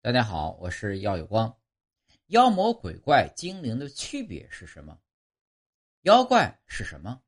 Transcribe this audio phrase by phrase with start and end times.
[0.00, 1.58] 大家好，我是耀有光。
[2.28, 4.96] 妖魔鬼怪、精灵的区别是什么？
[6.02, 7.20] 妖怪是什么？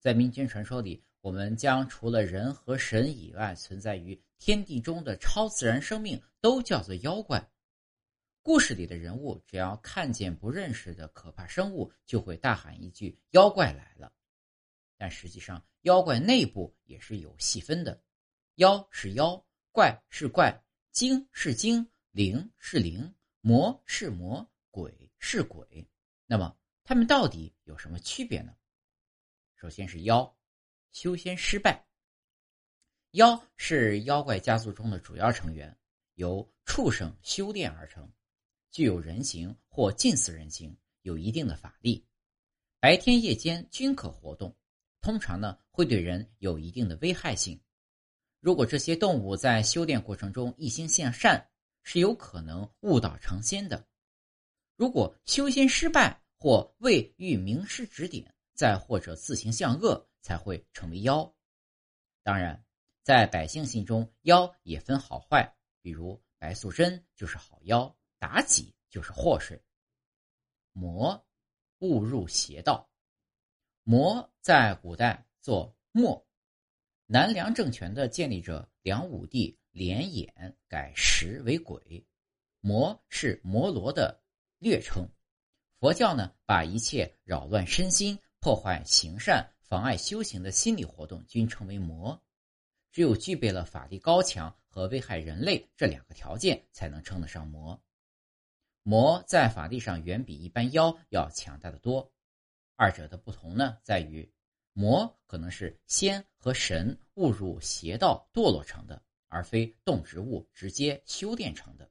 [0.00, 7.48] 在民间传说里，我们将除了人和神以外存在于天地中的超自然生命都叫做妖怪。
[8.42, 14.12] 故事里的人物只要看见不认识的可怕生物，就会大喊一句“妖怪来了”。
[14.98, 18.02] 但实际上，妖怪内部也是有细分的：
[18.56, 21.88] 妖是妖，怪是怪，精是精。
[22.12, 25.88] 灵是灵，魔是魔，鬼是鬼。
[26.26, 28.52] 那么，他们到底有什么区别呢？
[29.54, 30.36] 首先是妖，
[30.90, 31.86] 修仙失败。
[33.12, 35.76] 妖是妖怪家族中的主要成员，
[36.14, 38.10] 由畜生修炼而成，
[38.72, 42.04] 具有人形或近似人形，有一定的法力，
[42.80, 44.56] 白天夜间均可活动。
[45.00, 47.60] 通常呢，会对人有一定的危害性。
[48.40, 51.49] 如果这些动物在修炼过程中一心向善，
[51.82, 53.86] 是有可能误导成仙的。
[54.76, 61.34] 如果修仙失败或未遇名师指点，再或者自行向恶，才会成为妖。
[62.22, 62.64] 当然，
[63.02, 65.54] 在百姓心中，妖也分好坏。
[65.82, 69.62] 比如白素贞就是好妖，妲己就是祸水。
[70.72, 71.26] 魔，
[71.78, 72.90] 误入邪道。
[73.82, 76.26] 魔在古代做墨，
[77.06, 79.58] 南梁政权的建立者梁武帝。
[79.70, 82.04] 连眼改石为鬼，
[82.60, 84.22] 魔是摩罗的
[84.58, 85.08] 略称。
[85.78, 92.20] 佛教呢，把一切扰乱身心、破坏行善、妨碍修行的心理活动均称为魔。
[92.92, 97.80] 只有具备了法力高强和危害人类这两个条件，才能称得上魔。
[98.82, 102.12] 魔在法力上远比一般妖要强大的多。
[102.74, 104.28] 二者的不同呢，在于
[104.72, 109.00] 魔可能是仙和神误入邪道堕落成的。
[109.30, 111.90] 而非动植物直接修炼成的。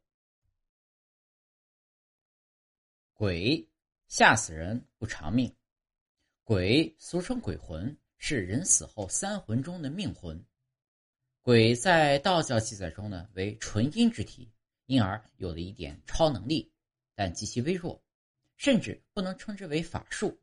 [3.14, 3.68] 鬼
[4.08, 5.56] 吓死人不偿命，
[6.44, 10.46] 鬼俗称鬼魂，是人死后三魂中的命魂。
[11.42, 14.52] 鬼在道教记载中呢为纯阴之体，
[14.86, 16.72] 因而有了一点超能力，
[17.16, 18.04] 但极其微弱，
[18.58, 20.40] 甚至不能称之为法术，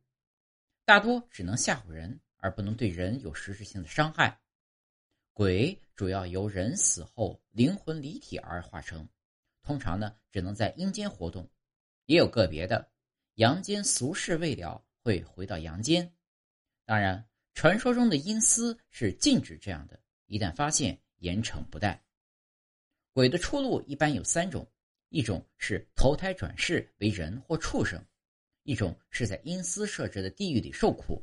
[0.84, 4.40] 大多只能吓唬人，而不能对人有实质性的伤害。
[5.36, 9.06] 鬼主要由人死后灵魂离体而化成，
[9.62, 11.46] 通常呢只能在阴间活动，
[12.06, 12.90] 也有个别的
[13.34, 16.10] 阳间俗事未了会回到阳间。
[16.86, 22.02] 当然，传说中的阴司是禁止这样的，一旦发现严惩不贷。
[23.12, 24.66] 鬼的出路一般有三种：
[25.10, 28.00] 一种是投胎转世为人或畜生；
[28.62, 31.22] 一种是在阴司设置的地狱里受苦；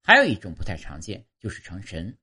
[0.00, 2.16] 还有一种不太常见，就是成神。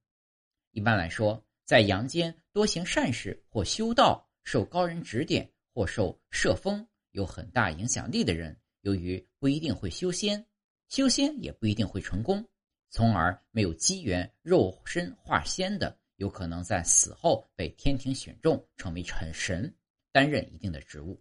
[0.78, 10.46] 一般来说，在阳间多行善事或修道、受高人指点或受摄风有很大影响力的人，由于不一定会修仙，
[10.88, 12.48] 修仙也不一定会成功，
[12.92, 19.76] 从而没有机缘肉身化仙的，有可能在死后被天庭选中，成为成神，
[20.12, 21.20] 担任一定的职务。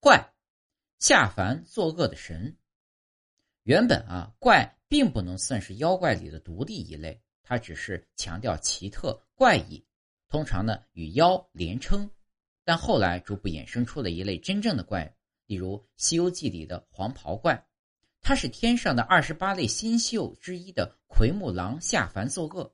[0.00, 0.28] 怪，
[0.98, 2.56] 下凡作恶的神。
[3.62, 7.22] 原本啊，怪并不能算是妖怪里的独立一类。
[7.42, 9.84] 它只是强调奇特怪异，
[10.28, 12.10] 通常呢与妖连称，
[12.64, 15.14] 但后来逐步衍生出了一类真正的怪，
[15.46, 17.66] 例如《西游记》里的黄袍怪，
[18.20, 22.72] 它是天上的二十八类星宿之一的奎木狼下凡作恶，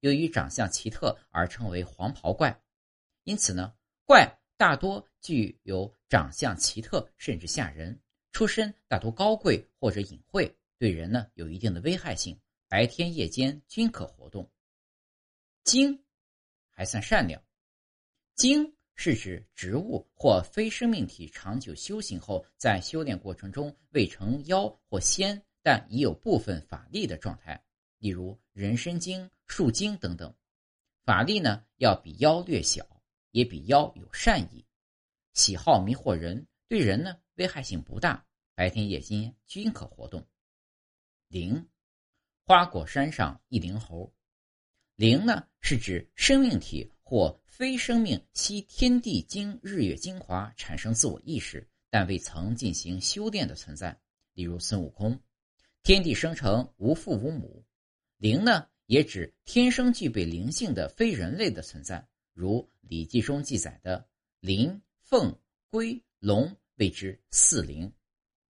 [0.00, 2.62] 由于长相奇特而称为黄袍怪。
[3.24, 3.74] 因此呢，
[4.04, 8.00] 怪大多具有长相奇特甚至吓人，
[8.30, 12.38] 出身大多高贵或者隐晦，对人呢有一定的危害性。
[12.68, 14.50] 白天夜间均可活动。
[15.62, 16.04] 精
[16.70, 17.42] 还算善良。
[18.34, 27.62] 精是指植物或非生命体长久修行后，在修炼过程中未成妖或仙，但已有部分法力的状态，
[27.98, 30.34] 例如人参精、树精等等。
[31.04, 32.84] 法力呢要比妖略小，
[33.30, 34.64] 也比妖有善意，
[35.34, 40.26] 喜好迷惑人，对人呢危害性不大，白天夜间均可活动。
[41.28, 41.68] 灵。
[42.48, 44.14] 花果山上一灵猴，
[44.94, 54.00] 灵呢是指生命体或非生命吸天地精、日月精华产生自我意识，但未曾进行修炼的存在。
[54.32, 55.20] 例如孙悟空，
[55.82, 57.64] 天地生成无父无母。
[58.16, 64.06] 灵呢也指天生具备灵性的非人类的存在，如《礼记》中记载的
[64.38, 65.36] 麟、凤、
[65.68, 67.92] 龟、龙谓之四灵。